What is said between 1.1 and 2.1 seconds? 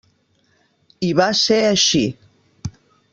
va ser així.